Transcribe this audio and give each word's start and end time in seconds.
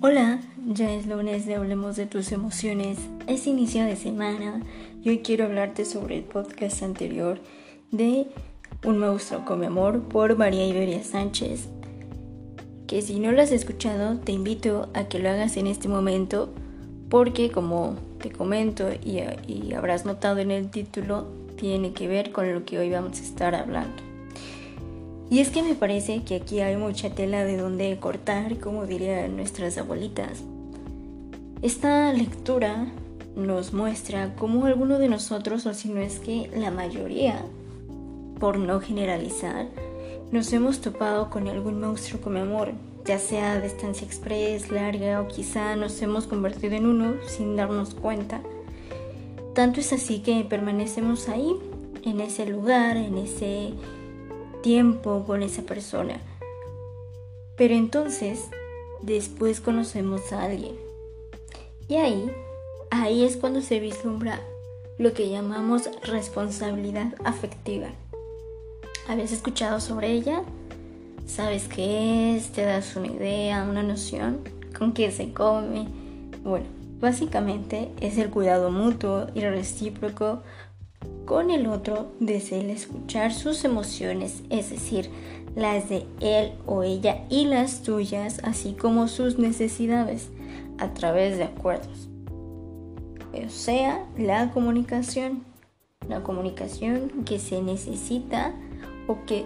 Hola, 0.00 0.38
ya 0.64 0.92
es 0.92 1.08
lunes 1.08 1.44
de 1.44 1.56
Hablemos 1.56 1.96
de 1.96 2.06
tus 2.06 2.30
emociones. 2.30 2.98
Es 3.26 3.48
inicio 3.48 3.84
de 3.84 3.96
semana 3.96 4.62
y 5.02 5.08
hoy 5.08 5.18
quiero 5.18 5.46
hablarte 5.46 5.84
sobre 5.84 6.18
el 6.18 6.22
podcast 6.22 6.84
anterior 6.84 7.40
de 7.90 8.28
Un 8.84 9.00
monstruo 9.00 9.44
con 9.44 9.58
mi 9.58 9.66
amor 9.66 10.02
por 10.02 10.38
María 10.38 10.64
Iberia 10.64 11.02
Sánchez. 11.02 11.66
Que 12.86 13.02
si 13.02 13.18
no 13.18 13.32
lo 13.32 13.42
has 13.42 13.50
escuchado, 13.50 14.20
te 14.20 14.30
invito 14.30 14.88
a 14.94 15.08
que 15.08 15.18
lo 15.18 15.30
hagas 15.30 15.56
en 15.56 15.66
este 15.66 15.88
momento 15.88 16.54
porque 17.08 17.50
como 17.50 17.96
te 18.22 18.30
comento 18.30 18.90
y, 18.92 19.18
y 19.48 19.72
habrás 19.72 20.04
notado 20.04 20.38
en 20.38 20.52
el 20.52 20.70
título, 20.70 21.26
tiene 21.56 21.92
que 21.92 22.06
ver 22.06 22.30
con 22.30 22.54
lo 22.54 22.64
que 22.64 22.78
hoy 22.78 22.88
vamos 22.88 23.18
a 23.18 23.24
estar 23.24 23.56
hablando. 23.56 24.07
Y 25.30 25.40
es 25.40 25.50
que 25.50 25.62
me 25.62 25.74
parece 25.74 26.22
que 26.22 26.36
aquí 26.36 26.60
hay 26.60 26.76
mucha 26.76 27.10
tela 27.10 27.44
de 27.44 27.56
donde 27.56 27.98
cortar, 27.98 28.58
como 28.58 28.86
dirían 28.86 29.36
nuestras 29.36 29.76
abuelitas. 29.76 30.42
Esta 31.60 32.12
lectura 32.12 32.86
nos 33.36 33.72
muestra 33.72 34.34
cómo 34.36 34.64
alguno 34.64 34.98
de 34.98 35.08
nosotros, 35.08 35.66
o 35.66 35.74
si 35.74 35.90
no 35.90 36.00
es 36.00 36.18
que 36.18 36.50
la 36.56 36.70
mayoría, 36.70 37.44
por 38.40 38.58
no 38.58 38.80
generalizar, 38.80 39.66
nos 40.32 40.52
hemos 40.52 40.80
topado 40.80 41.30
con 41.30 41.46
algún 41.48 41.80
monstruo 41.80 42.20
como 42.20 42.38
amor, 42.38 42.72
ya 43.04 43.18
sea 43.18 43.52
a 43.52 43.60
distancia 43.60 44.06
express, 44.06 44.70
larga 44.70 45.20
o 45.20 45.28
quizá 45.28 45.76
nos 45.76 46.00
hemos 46.00 46.26
convertido 46.26 46.74
en 46.74 46.86
uno 46.86 47.14
sin 47.26 47.56
darnos 47.56 47.94
cuenta. 47.94 48.40
Tanto 49.54 49.80
es 49.80 49.92
así 49.92 50.20
que 50.20 50.44
permanecemos 50.44 51.28
ahí, 51.28 51.54
en 52.04 52.20
ese 52.20 52.46
lugar, 52.46 52.96
en 52.96 53.18
ese 53.18 53.72
tiempo 54.62 55.24
con 55.26 55.42
esa 55.42 55.62
persona. 55.62 56.20
Pero 57.56 57.74
entonces, 57.74 58.48
después 59.02 59.60
conocemos 59.60 60.32
a 60.32 60.44
alguien. 60.44 60.76
Y 61.88 61.96
ahí, 61.96 62.30
ahí 62.90 63.24
es 63.24 63.36
cuando 63.36 63.60
se 63.62 63.80
vislumbra 63.80 64.40
lo 64.98 65.12
que 65.12 65.30
llamamos 65.30 65.88
responsabilidad 66.02 67.14
afectiva. 67.24 67.88
¿Habías 69.08 69.32
escuchado 69.32 69.80
sobre 69.80 70.12
ella? 70.12 70.42
¿Sabes 71.26 71.68
qué 71.68 72.36
es? 72.36 72.52
¿Te 72.52 72.62
das 72.62 72.96
una 72.96 73.08
idea, 73.08 73.64
una 73.64 73.82
noción? 73.82 74.40
¿Con 74.76 74.92
qué 74.92 75.10
se 75.10 75.32
come? 75.32 75.88
Bueno, 76.42 76.66
básicamente 77.00 77.90
es 78.00 78.18
el 78.18 78.30
cuidado 78.30 78.70
mutuo 78.70 79.28
y 79.34 79.40
recíproco 79.40 80.42
con 81.28 81.50
el 81.50 81.66
otro 81.66 82.06
desde 82.20 82.58
el 82.58 82.70
escuchar 82.70 83.34
sus 83.34 83.66
emociones, 83.66 84.42
es 84.48 84.70
decir, 84.70 85.10
las 85.54 85.90
de 85.90 86.06
él 86.20 86.52
o 86.64 86.84
ella 86.84 87.26
y 87.28 87.44
las 87.44 87.82
tuyas, 87.82 88.40
así 88.44 88.72
como 88.72 89.08
sus 89.08 89.38
necesidades, 89.38 90.30
a 90.78 90.94
través 90.94 91.36
de 91.36 91.44
acuerdos. 91.44 92.08
O 93.34 93.50
sea, 93.50 94.06
la 94.16 94.50
comunicación, 94.52 95.44
la 96.08 96.22
comunicación 96.22 97.10
que 97.26 97.38
se 97.38 97.60
necesita 97.60 98.54
o 99.06 99.18
que 99.26 99.44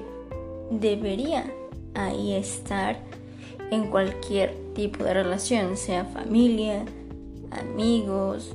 debería 0.71 1.53
ahí 1.95 2.35
estar 2.35 2.97
en 3.73 3.91
cualquier 3.91 4.57
tipo 4.75 5.03
de 5.03 5.15
relación, 5.15 5.77
sea 5.77 6.05
familia, 6.05 6.85
amigos, 7.51 8.55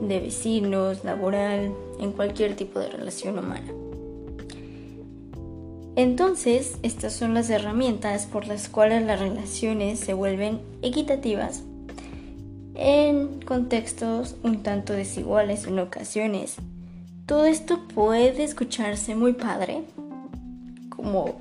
de 0.00 0.20
vecinos, 0.20 1.04
laboral, 1.04 1.72
en 2.00 2.12
cualquier 2.12 2.56
tipo 2.56 2.80
de 2.80 2.88
relación 2.88 3.38
humana. 3.38 3.72
Entonces, 5.96 6.78
estas 6.82 7.12
son 7.12 7.34
las 7.34 7.50
herramientas 7.50 8.26
por 8.26 8.48
las 8.48 8.68
cuales 8.68 9.04
las 9.04 9.20
relaciones 9.20 10.00
se 10.00 10.12
vuelven 10.12 10.60
equitativas 10.82 11.62
en 12.74 13.40
contextos 13.42 14.34
un 14.42 14.62
tanto 14.64 14.92
desiguales 14.92 15.66
en 15.66 15.78
ocasiones. 15.78 16.56
Todo 17.26 17.44
esto 17.46 17.86
puede 17.94 18.42
escucharse 18.42 19.14
muy 19.14 19.34
padre, 19.34 19.84
como 20.88 21.36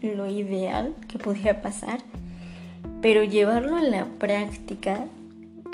lo 0.00 0.26
ideal 0.30 0.94
que 1.08 1.18
podría 1.18 1.60
pasar, 1.60 2.00
pero 3.02 3.22
llevarlo 3.22 3.76
a 3.76 3.82
la 3.82 4.06
práctica, 4.18 5.06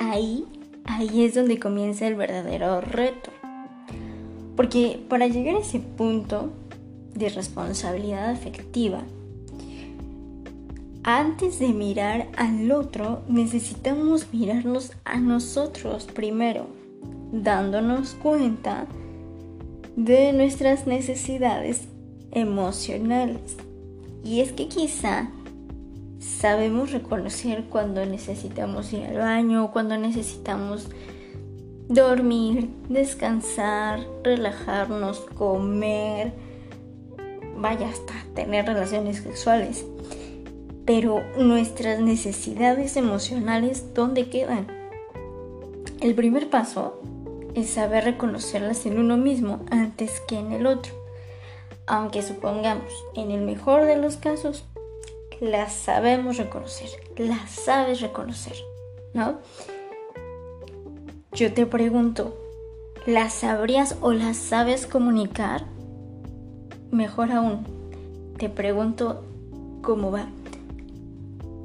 ahí 0.00 0.44
ahí 0.86 1.24
es 1.24 1.34
donde 1.34 1.58
comienza 1.58 2.06
el 2.06 2.14
verdadero 2.14 2.80
reto. 2.80 3.30
Porque 4.56 5.00
para 5.08 5.26
llegar 5.26 5.56
a 5.56 5.60
ese 5.60 5.80
punto 5.80 6.52
de 7.14 7.28
responsabilidad 7.28 8.30
afectiva, 8.30 9.02
antes 11.02 11.58
de 11.58 11.68
mirar 11.68 12.28
al 12.36 12.72
otro, 12.72 13.22
necesitamos 13.28 14.26
mirarnos 14.32 14.92
a 15.04 15.18
nosotros 15.20 16.06
primero, 16.06 16.66
dándonos 17.30 18.14
cuenta 18.14 18.86
de 19.94 20.32
nuestras 20.32 20.86
necesidades 20.86 21.82
emocionales. 22.32 23.56
Y 24.24 24.40
es 24.40 24.52
que 24.52 24.68
quizá 24.68 25.30
sabemos 26.18 26.92
reconocer 26.92 27.64
cuando 27.64 28.04
necesitamos 28.06 28.92
ir 28.92 29.04
al 29.04 29.18
baño, 29.18 29.70
cuando 29.72 29.96
necesitamos 29.96 30.88
dormir, 31.88 32.70
descansar, 32.88 34.00
relajarnos, 34.24 35.20
comer, 35.36 36.32
vaya 37.56 37.88
hasta 37.88 38.14
tener 38.34 38.66
relaciones 38.66 39.18
sexuales. 39.18 39.84
Pero 40.84 41.22
nuestras 41.38 42.00
necesidades 42.00 42.96
emocionales, 42.96 43.94
¿dónde 43.94 44.28
quedan? 44.28 44.66
El 46.00 46.14
primer 46.14 46.50
paso 46.50 47.00
es 47.54 47.70
saber 47.70 48.04
reconocerlas 48.04 48.86
en 48.86 48.98
uno 48.98 49.16
mismo 49.16 49.64
antes 49.70 50.20
que 50.28 50.38
en 50.38 50.52
el 50.52 50.66
otro. 50.66 50.92
Aunque 51.86 52.22
supongamos, 52.22 52.92
en 53.14 53.30
el 53.30 53.40
mejor 53.40 53.84
de 53.84 53.96
los 53.96 54.16
casos, 54.16 54.64
las 55.40 55.72
sabemos 55.72 56.36
reconocer, 56.38 56.88
las 57.16 57.50
sabes 57.50 58.00
reconocer, 58.00 58.56
¿no? 59.12 59.38
Yo 61.32 61.52
te 61.52 61.66
pregunto, 61.66 62.36
¿las 63.06 63.34
sabrías 63.34 63.96
o 64.00 64.12
las 64.12 64.36
sabes 64.36 64.86
comunicar? 64.86 65.64
Mejor 66.90 67.32
aún, 67.32 67.66
te 68.38 68.48
pregunto 68.48 69.22
cómo 69.82 70.10
va. 70.10 70.26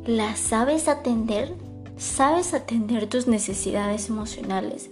¿Las 0.06 0.40
sabes 0.40 0.88
atender? 0.88 1.54
¿Sabes 1.98 2.54
atender 2.54 3.08
tus 3.08 3.28
necesidades 3.28 4.10
emocionales? 4.10 4.90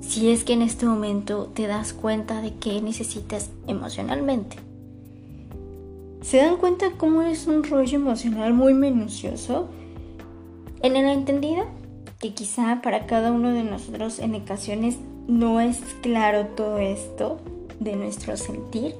Si 0.00 0.30
es 0.30 0.44
que 0.44 0.52
en 0.52 0.62
este 0.62 0.86
momento 0.86 1.50
te 1.54 1.66
das 1.66 1.92
cuenta 1.92 2.42
de 2.42 2.54
qué 2.54 2.80
necesitas 2.82 3.50
emocionalmente. 3.66 4.56
¿Se 6.22 6.36
dan 6.36 6.56
cuenta 6.56 6.92
cómo 6.96 7.22
es 7.22 7.48
un 7.48 7.64
rollo 7.64 7.98
emocional 7.98 8.54
muy 8.54 8.74
minucioso? 8.74 9.68
En 10.80 10.94
el 10.94 11.06
entendido 11.06 11.66
que 12.20 12.32
quizá 12.32 12.80
para 12.80 13.06
cada 13.06 13.32
uno 13.32 13.52
de 13.52 13.64
nosotros 13.64 14.20
en 14.20 14.36
ocasiones 14.36 14.98
no 15.26 15.60
es 15.60 15.78
claro 16.00 16.46
todo 16.56 16.78
esto 16.78 17.40
de 17.80 17.96
nuestro 17.96 18.36
sentir 18.36 18.94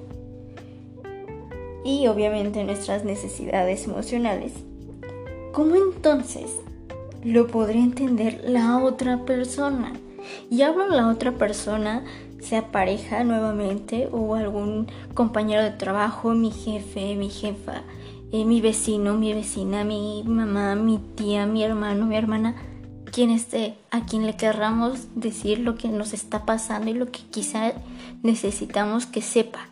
y 1.84 2.08
obviamente 2.08 2.64
nuestras 2.64 3.04
necesidades 3.04 3.84
emocionales. 3.86 4.52
¿Cómo 5.52 5.76
entonces 5.76 6.56
lo 7.22 7.46
podría 7.46 7.84
entender 7.84 8.42
la 8.44 8.82
otra 8.82 9.24
persona? 9.24 9.92
Y 10.50 10.62
hablo 10.62 10.88
la 10.88 11.08
otra 11.08 11.32
persona 11.32 12.04
sea 12.42 12.72
pareja 12.72 13.25
nuevamente 13.25 14.08
o 14.12 14.34
algún 14.34 14.88
compañero 15.14 15.62
de 15.62 15.70
trabajo, 15.70 16.34
mi 16.34 16.50
jefe, 16.50 17.14
mi 17.14 17.30
jefa, 17.30 17.82
eh, 18.32 18.44
mi 18.44 18.61
vecino, 18.61 19.14
mi 19.14 19.32
vecina, 19.32 19.84
mi 19.84 20.25
mamá, 20.26 20.75
mi 20.75 20.99
tía, 20.99 21.46
mi 21.46 21.62
hermano, 21.62 22.05
mi 22.06 22.16
hermana, 22.16 22.56
quien 23.12 23.31
esté, 23.31 23.76
a 23.90 24.05
quien 24.05 24.26
le 24.26 24.37
querramos 24.37 25.06
decir 25.14 25.61
lo 25.61 25.76
que 25.76 25.88
nos 25.88 26.12
está 26.12 26.44
pasando 26.44 26.90
y 26.90 26.94
lo 26.94 27.06
que 27.06 27.20
quizá 27.31 27.75
necesitamos 28.22 29.06
que 29.06 29.22
sepa. 29.22 29.69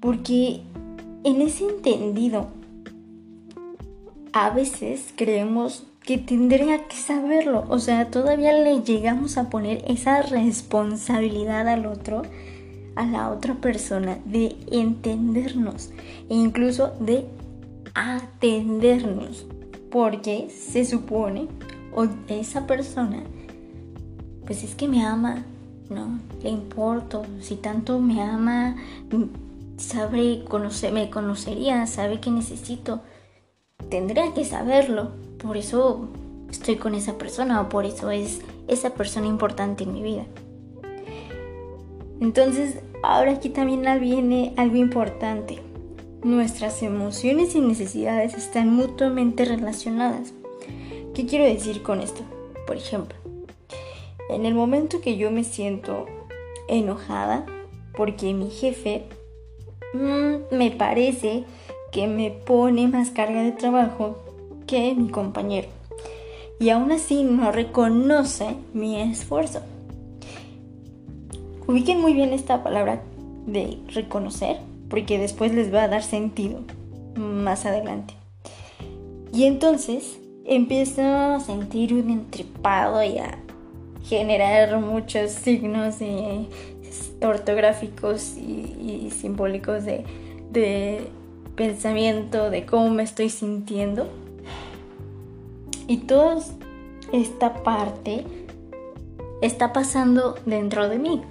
Porque 0.00 0.62
en 1.24 1.42
ese 1.42 1.68
entendido, 1.68 2.48
a 4.32 4.50
veces 4.50 5.12
creemos 5.16 5.84
que 6.06 6.18
tendría 6.18 6.86
que 6.86 6.96
saberlo. 6.96 7.64
O 7.68 7.80
sea, 7.80 8.10
todavía 8.10 8.52
le 8.52 8.82
llegamos 8.82 9.36
a 9.36 9.50
poner 9.50 9.84
esa 9.88 10.22
responsabilidad 10.22 11.68
al 11.68 11.84
otro, 11.84 12.22
a 12.94 13.04
la 13.04 13.30
otra 13.30 13.56
persona, 13.56 14.18
de 14.24 14.56
entendernos 14.70 15.90
e 16.30 16.34
incluso 16.34 16.92
de 17.00 17.26
atendernos. 17.94 19.46
Porque 19.90 20.48
se 20.48 20.84
supone, 20.84 21.48
o 21.92 22.06
esa 22.28 22.66
persona, 22.68 23.24
pues 24.46 24.62
es 24.62 24.76
que 24.76 24.86
me 24.86 25.04
ama, 25.04 25.44
¿no? 25.90 26.20
Le 26.40 26.50
importo. 26.50 27.24
Si 27.40 27.56
tanto 27.56 27.98
me 27.98 28.22
ama, 28.22 28.76
sabe, 29.76 30.44
conoce, 30.48 30.92
me 30.92 31.10
conocería, 31.10 31.84
sabe 31.88 32.20
que 32.20 32.30
necesito. 32.30 33.00
tendría 33.90 34.32
que 34.34 34.44
saberlo. 34.44 35.25
Por 35.38 35.56
eso 35.56 36.08
estoy 36.50 36.76
con 36.76 36.94
esa 36.94 37.18
persona 37.18 37.60
o 37.60 37.68
por 37.68 37.84
eso 37.84 38.10
es 38.10 38.40
esa 38.68 38.90
persona 38.90 39.26
importante 39.26 39.84
en 39.84 39.92
mi 39.92 40.02
vida. 40.02 40.24
Entonces, 42.20 42.80
ahora 43.02 43.32
aquí 43.32 43.50
también 43.50 43.82
viene 44.00 44.54
algo 44.56 44.76
importante. 44.76 45.60
Nuestras 46.22 46.82
emociones 46.82 47.54
y 47.54 47.60
necesidades 47.60 48.34
están 48.34 48.74
mutuamente 48.74 49.44
relacionadas. 49.44 50.32
¿Qué 51.14 51.26
quiero 51.26 51.44
decir 51.44 51.82
con 51.82 52.00
esto? 52.00 52.22
Por 52.66 52.76
ejemplo, 52.76 53.16
en 54.30 54.44
el 54.44 54.54
momento 54.54 55.00
que 55.00 55.16
yo 55.16 55.30
me 55.30 55.44
siento 55.44 56.06
enojada 56.68 57.46
porque 57.96 58.34
mi 58.34 58.50
jefe 58.50 59.04
mm, 59.94 60.54
me 60.54 60.70
parece 60.70 61.44
que 61.92 62.06
me 62.06 62.30
pone 62.30 62.88
más 62.88 63.10
carga 63.10 63.42
de 63.42 63.52
trabajo 63.52 64.25
que 64.66 64.94
mi 64.94 65.08
compañero 65.08 65.68
y 66.58 66.70
aún 66.70 66.90
así 66.92 67.22
no 67.22 67.52
reconoce 67.52 68.56
mi 68.72 69.00
esfuerzo. 69.00 69.60
Ubiquen 71.66 72.00
muy 72.00 72.14
bien 72.14 72.32
esta 72.32 72.62
palabra 72.62 73.02
de 73.46 73.78
reconocer 73.88 74.58
porque 74.88 75.18
después 75.18 75.52
les 75.52 75.72
va 75.72 75.84
a 75.84 75.88
dar 75.88 76.02
sentido 76.02 76.60
más 77.16 77.66
adelante. 77.66 78.14
Y 79.32 79.44
entonces 79.44 80.18
empiezo 80.44 81.02
a 81.02 81.40
sentir 81.40 81.92
un 81.92 82.10
entripado 82.10 83.02
y 83.02 83.18
a 83.18 83.38
generar 84.04 84.80
muchos 84.80 85.32
signos 85.32 85.96
ortográficos 87.20 88.36
y, 88.36 89.10
simbólicos 89.10 89.84
de, 89.84 90.04
de 90.52 91.00
pensamiento 91.56 92.48
de 92.50 92.64
cómo 92.64 92.90
me 92.90 93.02
estoy 93.02 93.28
sintiendo 93.28 94.08
y 95.86 95.98
toda 95.98 96.38
esta 97.12 97.62
parte 97.62 98.24
está 99.40 99.72
pasando 99.72 100.36
dentro 100.44 100.88
de 100.88 100.98
mí, 100.98 101.22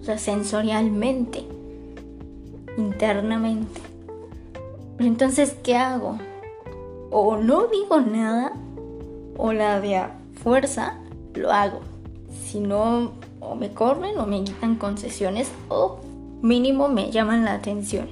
o 0.00 0.04
sea, 0.04 0.18
sensorialmente, 0.18 1.44
internamente. 2.76 3.80
Pero 4.96 5.08
entonces, 5.08 5.56
¿qué 5.62 5.76
hago? 5.76 6.18
O 7.10 7.36
no 7.36 7.66
digo 7.66 8.00
nada, 8.00 8.52
o 9.36 9.52
la 9.52 9.80
de 9.80 10.02
fuerza 10.42 10.98
lo 11.34 11.52
hago. 11.52 11.80
Si 12.44 12.60
no, 12.60 13.12
o 13.40 13.54
me 13.54 13.72
corren 13.72 14.18
o 14.18 14.26
me 14.26 14.44
quitan 14.44 14.76
concesiones, 14.76 15.50
o 15.68 15.98
mínimo 16.42 16.88
me 16.88 17.10
llaman 17.10 17.44
la 17.44 17.54
atención. 17.54 18.08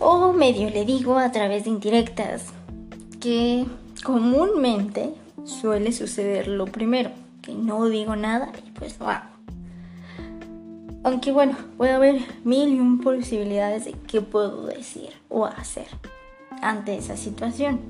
O 0.00 0.32
medio 0.32 0.68
le 0.70 0.84
digo 0.84 1.18
a 1.18 1.32
través 1.32 1.64
de 1.64 1.70
indirectas 1.70 2.46
que 3.20 3.64
comúnmente 4.04 5.14
suele 5.44 5.90
suceder 5.90 6.46
lo 6.46 6.66
primero, 6.66 7.10
que 7.42 7.54
no 7.54 7.88
digo 7.88 8.14
nada 8.14 8.52
y 8.64 8.70
pues 8.70 9.00
lo 9.00 9.08
hago. 9.08 9.30
Aunque 11.02 11.32
bueno, 11.32 11.56
puede 11.76 11.92
haber 11.92 12.20
mil 12.44 12.74
y 12.74 12.80
un 12.80 13.00
posibilidades 13.00 13.86
de 13.86 13.92
qué 14.06 14.20
puedo 14.20 14.66
decir 14.66 15.08
o 15.28 15.46
hacer 15.46 15.86
ante 16.62 16.96
esa 16.96 17.16
situación. 17.16 17.80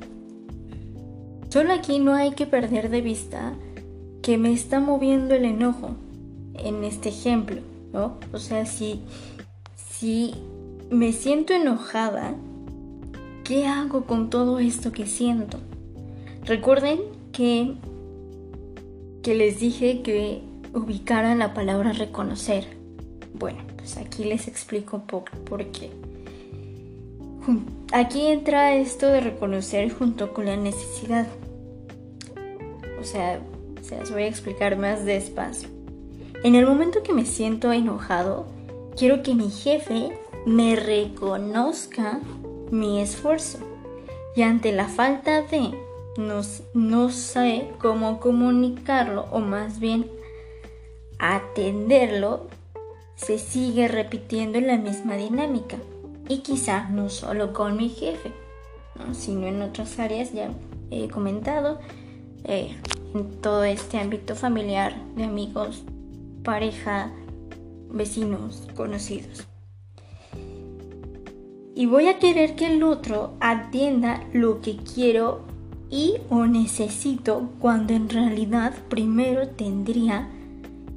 Solo 1.50 1.72
aquí 1.72 1.98
no 1.98 2.14
hay 2.14 2.30
que 2.30 2.46
perder 2.46 2.90
de 2.90 3.00
vista 3.00 3.52
que 4.22 4.38
me 4.38 4.52
está 4.52 4.80
moviendo 4.80 5.34
el 5.34 5.44
enojo 5.44 5.96
en 6.54 6.84
este 6.84 7.08
ejemplo, 7.08 7.60
¿no? 7.92 8.18
O 8.32 8.38
sea, 8.38 8.66
si, 8.66 9.00
si 9.90 10.34
me 10.90 11.12
siento 11.12 11.52
enojada, 11.54 12.34
¿qué 13.42 13.66
hago 13.66 14.04
con 14.04 14.30
todo 14.30 14.60
esto 14.60 14.92
que 14.92 15.06
siento? 15.06 15.58
Recuerden 16.46 17.00
que, 17.32 17.74
que 19.22 19.34
les 19.34 19.60
dije 19.60 20.02
que 20.02 20.42
ubicaran 20.74 21.38
la 21.38 21.54
palabra 21.54 21.92
reconocer. 21.92 22.66
Bueno, 23.32 23.60
pues 23.76 23.96
aquí 23.96 24.24
les 24.24 24.46
explico 24.46 24.96
un 24.98 25.06
poco 25.06 25.30
por 25.44 25.64
qué. 25.66 25.90
Aquí 27.92 28.26
entra 28.26 28.74
esto 28.74 29.06
de 29.06 29.20
reconocer 29.20 29.90
junto 29.92 30.32
con 30.32 30.46
la 30.46 30.56
necesidad. 30.56 31.26
O 33.00 33.04
sea, 33.04 33.40
se 33.82 33.96
las 33.96 34.10
voy 34.10 34.22
a 34.24 34.28
explicar 34.28 34.76
más 34.76 35.04
despacio. 35.04 35.68
En 36.42 36.54
el 36.54 36.66
momento 36.66 37.02
que 37.02 37.12
me 37.12 37.24
siento 37.24 37.72
enojado, 37.72 38.46
quiero 38.96 39.22
que 39.22 39.34
mi 39.34 39.50
jefe 39.50 40.10
me 40.46 40.76
reconozca 40.76 42.20
mi 42.70 43.00
esfuerzo. 43.00 43.58
Y 44.36 44.42
ante 44.42 44.72
la 44.72 44.88
falta 44.88 45.42
de 45.42 45.74
no, 46.16 47.10
sé 47.10 47.68
cómo 47.78 48.20
comunicarlo 48.20 49.26
o 49.30 49.40
más 49.40 49.80
bien 49.80 50.06
atenderlo, 51.18 52.46
se 53.16 53.38
sigue 53.38 53.88
repitiendo 53.88 54.60
la 54.60 54.76
misma 54.76 55.16
dinámica. 55.16 55.76
Y 56.28 56.38
quizá 56.38 56.88
no 56.88 57.08
solo 57.08 57.52
con 57.52 57.76
mi 57.76 57.88
jefe, 57.88 58.32
sino 59.12 59.46
en 59.46 59.62
otras 59.62 59.98
áreas, 59.98 60.32
ya 60.32 60.50
he 60.90 61.08
comentado, 61.08 61.78
eh, 62.44 62.76
en 63.14 63.40
todo 63.40 63.64
este 63.64 63.98
ámbito 63.98 64.34
familiar, 64.34 64.94
de 65.16 65.24
amigos, 65.24 65.84
pareja, 66.42 67.12
vecinos, 67.90 68.66
conocidos. 68.74 69.46
Y 71.76 71.86
voy 71.86 72.06
a 72.06 72.18
querer 72.18 72.54
que 72.54 72.68
el 72.68 72.82
otro 72.84 73.34
atienda 73.40 74.22
lo 74.32 74.60
que 74.60 74.76
quiero 74.76 75.53
y 75.94 76.16
o 76.28 76.46
necesito 76.46 77.50
cuando 77.60 77.92
en 77.92 78.08
realidad 78.08 78.74
primero 78.88 79.46
tendría 79.46 80.28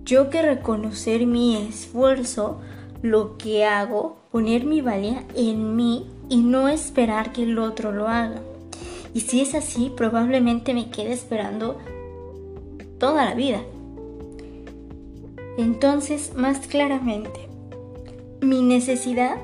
yo 0.04 0.32
que 0.32 0.42
reconocer 0.42 1.28
mi 1.28 1.56
esfuerzo, 1.56 2.60
lo 3.04 3.38
que 3.38 3.64
hago, 3.64 4.18
poner 4.32 4.66
mi 4.66 4.82
valía 4.82 5.24
en 5.36 5.76
mí 5.76 6.08
y 6.30 6.38
no 6.38 6.68
esperar 6.68 7.32
que 7.32 7.44
el 7.44 7.60
otro 7.60 7.92
lo 7.92 8.08
haga. 8.08 8.42
Y 9.14 9.22
si 9.22 9.42
es 9.42 9.54
así, 9.54 9.92
probablemente 9.96 10.74
me 10.74 10.90
quede 10.90 11.14
esperando 11.14 11.78
toda 12.98 13.24
la 13.26 13.36
vida. 13.36 13.62
Entonces, 15.60 16.34
más 16.36 16.66
claramente, 16.66 17.48
mi 18.42 18.64
necesidad 18.64 19.38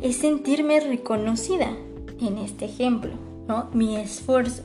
es 0.00 0.16
sentirme 0.16 0.80
reconocida 0.80 1.76
en 2.22 2.38
este 2.38 2.64
ejemplo. 2.64 3.10
Mi 3.72 3.96
esfuerzo. 3.96 4.62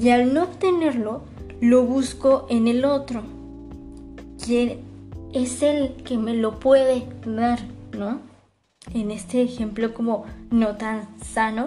Y 0.00 0.10
al 0.10 0.32
no 0.32 0.44
obtenerlo, 0.44 1.22
lo 1.60 1.84
busco 1.84 2.46
en 2.48 2.68
el 2.68 2.84
otro, 2.84 3.22
quien 4.44 4.78
es 5.32 5.62
el 5.62 5.94
que 6.04 6.16
me 6.16 6.34
lo 6.34 6.60
puede 6.60 7.06
dar, 7.26 7.60
¿no? 7.96 8.20
En 8.94 9.10
este 9.10 9.42
ejemplo 9.42 9.92
como 9.92 10.24
no 10.50 10.76
tan 10.76 11.08
sano, 11.22 11.66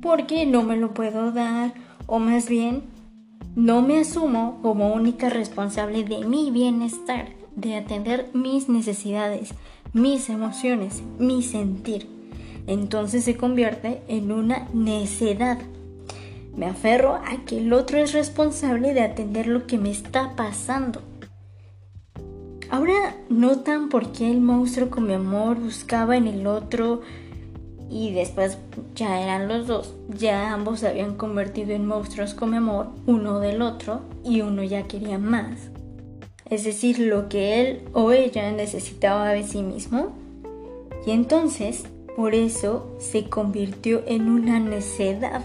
porque 0.00 0.46
no 0.46 0.62
me 0.62 0.76
lo 0.76 0.94
puedo 0.94 1.32
dar, 1.32 1.74
o 2.06 2.18
más 2.18 2.48
bien, 2.48 2.84
no 3.56 3.82
me 3.82 3.98
asumo 3.98 4.60
como 4.62 4.94
única 4.94 5.28
responsable 5.28 6.04
de 6.04 6.24
mi 6.24 6.50
bienestar, 6.50 7.30
de 7.56 7.76
atender 7.76 8.30
mis 8.32 8.68
necesidades, 8.68 9.50
mis 9.92 10.30
emociones, 10.30 11.02
mi 11.18 11.42
sentir 11.42 12.06
entonces 12.66 13.24
se 13.24 13.36
convierte 13.36 14.02
en 14.08 14.30
una 14.32 14.68
necedad. 14.72 15.58
Me 16.56 16.66
aferro 16.66 17.14
a 17.14 17.44
que 17.46 17.58
el 17.58 17.72
otro 17.72 17.98
es 17.98 18.12
responsable 18.12 18.94
de 18.94 19.02
atender 19.02 19.46
lo 19.46 19.66
que 19.66 19.78
me 19.78 19.90
está 19.90 20.36
pasando. 20.36 21.00
Ahora 22.70 23.16
notan 23.28 23.88
por 23.88 24.12
qué 24.12 24.30
el 24.30 24.40
monstruo 24.40 24.90
con 24.90 25.06
mi 25.06 25.14
amor 25.14 25.58
buscaba 25.58 26.16
en 26.16 26.26
el 26.26 26.46
otro 26.46 27.02
y 27.90 28.12
después 28.12 28.56
ya 28.94 29.20
eran 29.22 29.48
los 29.48 29.66
dos. 29.66 29.94
Ya 30.08 30.52
ambos 30.54 30.80
se 30.80 30.88
habían 30.88 31.16
convertido 31.16 31.72
en 31.72 31.86
monstruos 31.86 32.32
con 32.32 32.50
mi 32.50 32.56
amor, 32.56 32.88
uno 33.06 33.38
del 33.40 33.60
otro, 33.60 34.00
y 34.24 34.40
uno 34.40 34.62
ya 34.62 34.84
quería 34.84 35.18
más. 35.18 35.58
Es 36.48 36.64
decir, 36.64 36.98
lo 36.98 37.28
que 37.28 37.60
él 37.60 37.82
o 37.92 38.12
ella 38.12 38.50
necesitaba 38.52 39.28
de 39.30 39.42
sí 39.42 39.62
mismo. 39.62 40.12
Y 41.06 41.10
entonces 41.10 41.84
por 42.16 42.34
eso 42.34 42.94
se 42.98 43.24
convirtió 43.28 44.02
en 44.06 44.30
una 44.30 44.58
necedad, 44.60 45.44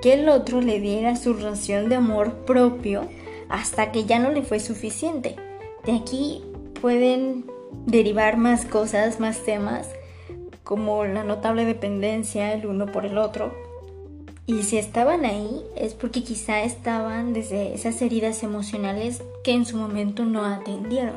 que 0.00 0.14
el 0.14 0.28
otro 0.28 0.60
le 0.60 0.80
diera 0.80 1.16
su 1.16 1.34
ración 1.34 1.88
de 1.88 1.96
amor 1.96 2.44
propio 2.46 3.08
hasta 3.48 3.92
que 3.92 4.04
ya 4.04 4.18
no 4.18 4.30
le 4.30 4.42
fue 4.42 4.60
suficiente. 4.60 5.36
De 5.84 5.92
aquí 5.96 6.42
pueden 6.80 7.44
derivar 7.86 8.36
más 8.36 8.64
cosas, 8.64 9.20
más 9.20 9.44
temas, 9.44 9.88
como 10.62 11.04
la 11.04 11.24
notable 11.24 11.64
dependencia 11.64 12.52
el 12.52 12.66
uno 12.66 12.86
por 12.86 13.04
el 13.06 13.18
otro. 13.18 13.52
Y 14.46 14.62
si 14.62 14.78
estaban 14.78 15.24
ahí 15.24 15.62
es 15.76 15.94
porque 15.94 16.22
quizá 16.22 16.62
estaban 16.62 17.32
desde 17.32 17.74
esas 17.74 18.00
heridas 18.02 18.42
emocionales 18.42 19.22
que 19.44 19.52
en 19.52 19.64
su 19.64 19.76
momento 19.76 20.24
no 20.24 20.44
atendieron. 20.44 21.16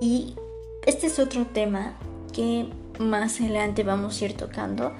Y 0.00 0.34
este 0.86 1.06
es 1.06 1.18
otro 1.18 1.46
tema 1.46 1.94
que 2.32 2.66
más 2.98 3.40
adelante 3.40 3.82
vamos 3.82 4.20
a 4.20 4.24
ir 4.24 4.36
tocando 4.36 4.92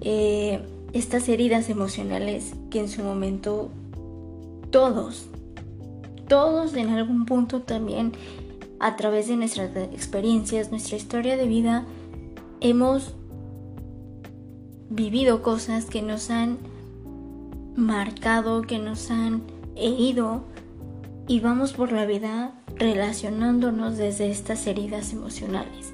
eh, 0.00 0.60
estas 0.94 1.28
heridas 1.28 1.68
emocionales 1.68 2.54
que 2.70 2.78
en 2.80 2.88
su 2.88 3.02
momento 3.02 3.68
todos, 4.70 5.26
todos 6.28 6.74
en 6.74 6.88
algún 6.88 7.26
punto 7.26 7.62
también 7.62 8.12
a 8.78 8.96
través 8.96 9.28
de 9.28 9.36
nuestras 9.36 9.76
experiencias, 9.76 10.70
nuestra 10.70 10.96
historia 10.96 11.36
de 11.36 11.46
vida, 11.46 11.84
hemos 12.60 13.14
vivido 14.88 15.42
cosas 15.42 15.86
que 15.86 16.00
nos 16.00 16.30
han 16.30 16.58
marcado, 17.76 18.62
que 18.62 18.78
nos 18.78 19.10
han 19.10 19.42
herido 19.74 20.42
y 21.26 21.40
vamos 21.40 21.72
por 21.72 21.90
la 21.90 22.06
vida 22.06 22.52
relacionándonos 22.76 23.96
desde 23.96 24.30
estas 24.30 24.66
heridas 24.68 25.12
emocionales. 25.12 25.92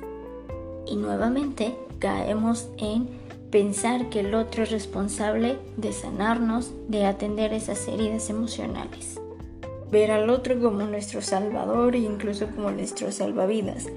Y 0.86 0.96
nuevamente 0.96 1.74
caemos 2.00 2.68
en 2.76 3.19
pensar 3.50 4.08
que 4.10 4.20
el 4.20 4.34
otro 4.34 4.62
es 4.62 4.70
responsable 4.70 5.58
de 5.76 5.92
sanarnos, 5.92 6.72
de 6.88 7.04
atender 7.04 7.52
esas 7.52 7.86
heridas 7.88 8.30
emocionales. 8.30 9.20
Ver 9.90 10.12
al 10.12 10.30
otro 10.30 10.60
como 10.60 10.84
nuestro 10.84 11.20
salvador 11.20 11.96
e 11.96 11.98
incluso 11.98 12.46
como 12.46 12.70
nuestro 12.70 13.10
salvavidas. 13.10 13.88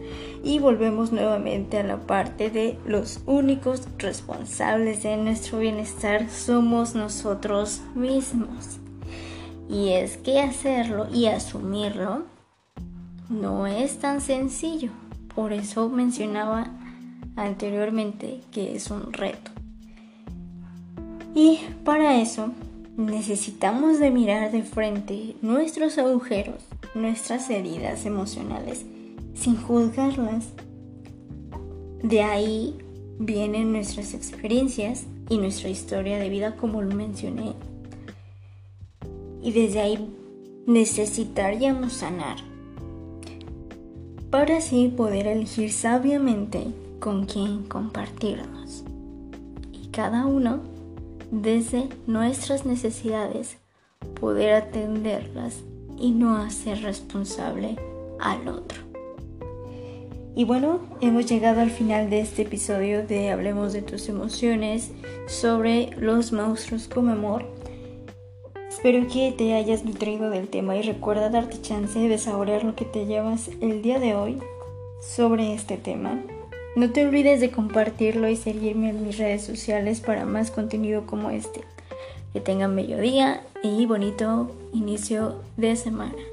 Y 0.43 0.57
volvemos 0.57 1.11
nuevamente 1.11 1.77
a 1.77 1.83
la 1.83 1.97
parte 1.97 2.49
de 2.49 2.79
los 2.85 3.21
únicos 3.27 3.87
responsables 3.99 5.03
de 5.03 5.17
nuestro 5.17 5.59
bienestar 5.59 6.31
somos 6.31 6.95
nosotros 6.95 7.81
mismos. 7.93 8.79
Y 9.69 9.89
es 9.89 10.17
que 10.17 10.39
hacerlo 10.39 11.07
y 11.13 11.27
asumirlo 11.27 12.23
no 13.29 13.67
es 13.67 13.99
tan 13.99 14.19
sencillo. 14.19 14.89
Por 15.35 15.53
eso 15.53 15.89
mencionaba 15.89 16.71
anteriormente 17.35 18.41
que 18.51 18.75
es 18.75 18.89
un 18.91 19.11
reto. 19.13 19.51
Y 21.35 21.59
para 21.83 22.21
eso 22.21 22.51
necesitamos 22.97 23.99
de 23.99 24.11
mirar 24.11 24.51
de 24.51 24.63
frente 24.63 25.35
nuestros 25.41 25.97
agujeros, 25.97 26.63
nuestras 26.93 27.49
heridas 27.49 28.05
emocionales, 28.05 28.85
sin 29.33 29.55
juzgarlas. 29.55 30.49
De 32.03 32.21
ahí 32.21 32.75
vienen 33.19 33.71
nuestras 33.71 34.13
experiencias 34.13 35.05
y 35.29 35.37
nuestra 35.37 35.69
historia 35.69 36.19
de 36.19 36.29
vida 36.29 36.55
como 36.55 36.81
lo 36.81 36.95
mencioné. 36.95 37.53
Y 39.41 39.51
desde 39.51 39.81
ahí 39.81 40.09
necesitaríamos 40.67 41.93
sanar 41.93 42.37
para 44.29 44.57
así 44.57 44.87
poder 44.87 45.27
elegir 45.27 45.71
sabiamente 45.71 46.65
con 47.03 47.25
quién 47.25 47.63
compartirnos. 47.63 48.85
Y 49.73 49.87
cada 49.87 50.25
uno, 50.25 50.61
desde 51.31 51.89
nuestras 52.07 52.65
necesidades, 52.65 53.57
poder 54.21 54.53
atenderlas 54.53 55.63
y 55.97 56.11
no 56.11 56.37
hacer 56.37 56.81
responsable 56.81 57.75
al 58.21 58.47
otro. 58.47 58.79
Y 60.33 60.45
bueno, 60.45 60.79
hemos 61.01 61.25
llegado 61.25 61.59
al 61.59 61.71
final 61.71 62.09
de 62.09 62.21
este 62.21 62.43
episodio 62.43 63.05
de 63.05 63.31
Hablemos 63.31 63.73
de 63.73 63.81
tus 63.81 64.07
emociones 64.07 64.93
sobre 65.27 65.89
los 65.97 66.31
monstruos 66.31 66.87
como 66.87 67.11
amor. 67.11 67.43
Espero 68.69 69.05
que 69.09 69.33
te 69.37 69.53
hayas 69.55 69.83
nutrido 69.83 70.29
del 70.29 70.47
tema 70.47 70.77
y 70.77 70.81
recuerda 70.83 71.29
darte 71.29 71.61
chance 71.61 71.99
de 71.99 72.17
saborear 72.17 72.63
lo 72.63 72.75
que 72.77 72.85
te 72.85 73.05
llevas 73.05 73.49
el 73.59 73.81
día 73.81 73.99
de 73.99 74.15
hoy 74.15 74.39
sobre 75.01 75.53
este 75.53 75.75
tema. 75.75 76.23
No 76.75 76.91
te 76.91 77.05
olvides 77.05 77.39
de 77.39 77.51
compartirlo 77.51 78.27
y 78.27 78.35
seguirme 78.35 78.89
en 78.89 79.05
mis 79.05 79.19
redes 79.19 79.43
sociales 79.43 80.01
para 80.01 80.25
más 80.25 80.49
contenido 80.49 81.05
como 81.05 81.29
este. 81.29 81.61
Que 82.33 82.41
tengan 82.41 82.75
bello 82.75 82.97
día 82.97 83.43
y 83.61 83.85
bonito 83.85 84.55
inicio 84.73 85.35
de 85.55 85.75
semana. 85.75 86.32